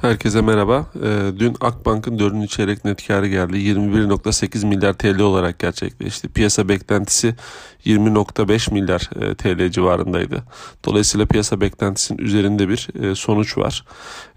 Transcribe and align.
Herkese 0.00 0.40
merhaba. 0.40 0.86
Ee, 1.02 1.32
dün 1.38 1.56
Akbank'ın 1.60 2.18
4. 2.18 2.50
çeyrek 2.50 2.84
net 2.84 3.06
karı 3.06 3.28
geldi. 3.28 3.56
21.8 3.56 4.66
milyar 4.66 4.92
TL 4.92 5.20
olarak 5.20 5.58
gerçekleşti. 5.58 6.28
Piyasa 6.28 6.68
beklentisi 6.68 7.34
20.5 7.86 8.72
milyar 8.72 9.10
e, 9.20 9.34
TL 9.34 9.70
civarındaydı. 9.70 10.42
Dolayısıyla 10.84 11.26
piyasa 11.26 11.60
beklentisinin 11.60 12.18
üzerinde 12.18 12.68
bir 12.68 12.88
e, 13.02 13.14
sonuç 13.14 13.58
var. 13.58 13.84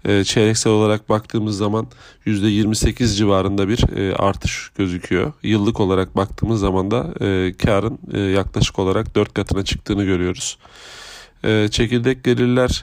E, 0.04 0.24
çeyreksel 0.24 0.72
olarak 0.72 1.08
baktığımız 1.08 1.56
zaman 1.58 1.86
%28 2.26 3.16
civarında 3.16 3.68
bir 3.68 3.84
artış 4.18 4.70
gözüküyor. 4.78 5.32
Yıllık 5.42 5.80
olarak 5.80 6.16
baktığımız 6.16 6.60
zaman 6.60 6.90
da 6.90 7.14
karın 7.58 7.98
yaklaşık 8.32 8.78
olarak 8.78 9.14
4 9.14 9.34
katına 9.34 9.64
çıktığını 9.64 10.04
görüyoruz. 10.04 10.58
Çekirdek 11.70 12.24
gelirler 12.24 12.82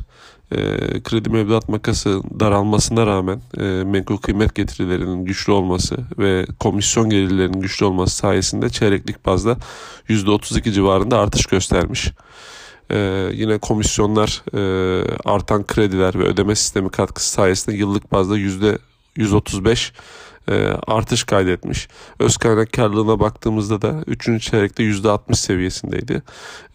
e, 0.51 0.57
kredi 1.03 1.29
mevduat 1.29 1.69
makası 1.69 2.21
daralmasına 2.39 3.07
rağmen 3.07 3.41
e, 3.57 3.63
menkul 3.63 4.17
kıymet 4.17 4.55
getirilerinin 4.55 5.25
güçlü 5.25 5.51
olması 5.51 5.97
ve 6.17 6.45
komisyon 6.59 7.09
gelirlerinin 7.09 7.61
güçlü 7.61 7.85
olması 7.85 8.15
sayesinde 8.15 8.69
çeyreklik 8.69 9.25
bazda 9.25 9.57
%32 10.09 10.71
civarında 10.71 11.19
artış 11.19 11.45
göstermiş. 11.45 12.11
Ee, 12.91 13.29
yine 13.33 13.57
komisyonlar 13.57 14.43
e, 14.53 14.61
artan 15.25 15.67
krediler 15.67 16.19
ve 16.19 16.23
ödeme 16.23 16.55
sistemi 16.55 16.89
katkısı 16.89 17.31
sayesinde 17.31 17.75
yıllık 17.75 18.11
bazda 18.11 18.37
%135 19.17 19.91
e, 20.49 20.53
artış 20.87 21.23
kaydetmiş. 21.23 21.87
Öz 22.19 22.37
kaynak 22.37 22.73
karlılığına 22.73 23.19
baktığımızda 23.19 23.81
da 23.81 24.03
3. 24.07 24.43
çeyrekte 24.43 24.83
%60 24.83 25.35
seviyesindeydi. 25.35 26.23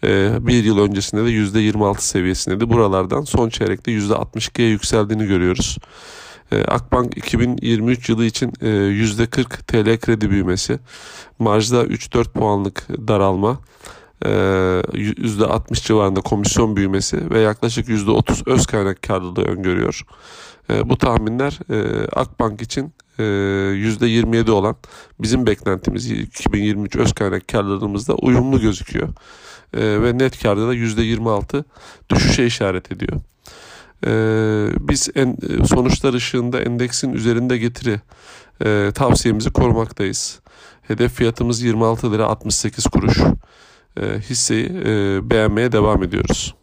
E, 0.03 0.37
bir 0.47 0.63
yıl 0.63 0.79
öncesinde 0.79 1.25
de 1.25 1.29
%26 1.29 2.01
seviyesindeydi. 2.01 2.69
Buralardan 2.69 3.21
son 3.21 3.49
çeyrekte 3.49 3.91
%62'ye 3.91 4.69
yükseldiğini 4.69 5.27
görüyoruz. 5.27 5.77
E, 6.51 6.63
Akbank 6.63 7.17
2023 7.17 8.09
yılı 8.09 8.25
için 8.25 8.53
e, 8.61 8.67
%40 8.67 9.63
TL 9.67 9.99
kredi 9.99 10.29
büyümesi, 10.29 10.79
marjda 11.39 11.83
3-4 11.83 12.23
puanlık 12.23 12.87
daralma, 13.07 13.59
%60 14.21 15.87
civarında 15.87 16.21
komisyon 16.21 16.75
büyümesi 16.75 17.29
ve 17.29 17.39
yaklaşık 17.39 17.87
%30 17.89 18.49
öz 18.49 18.65
kaynak 18.65 19.01
karlılığı 19.01 19.43
öngörüyor. 19.43 20.01
Bu 20.85 20.97
tahminler 20.97 21.59
Akbank 22.15 22.61
için 22.61 22.93
%27 23.19 24.51
olan 24.51 24.75
bizim 25.19 25.47
beklentimiz 25.47 26.11
2023 26.11 26.95
öz 26.95 27.13
kaynak 27.13 27.47
karlılığımızda 27.47 28.15
uyumlu 28.15 28.61
gözüküyor. 28.61 29.09
Ve 29.73 30.17
net 30.17 30.43
karda 30.43 30.67
da 30.67 30.75
%26 30.75 31.63
düşüşe 32.09 32.45
işaret 32.45 32.91
ediyor. 32.91 33.21
Biz 34.89 35.09
en, 35.15 35.37
sonuçlar 35.65 36.13
ışığında 36.13 36.61
endeksin 36.61 37.13
üzerinde 37.13 37.57
getiri 37.57 38.01
tavsiyemizi 38.91 39.51
korumaktayız. 39.51 40.39
Hedef 40.81 41.13
fiyatımız 41.13 41.61
26 41.61 42.11
lira 42.11 42.25
68 42.25 42.85
kuruş. 42.85 43.17
Hisseyi 44.29 44.69
beğenmeye 45.29 45.71
devam 45.71 46.03
ediyoruz. 46.03 46.55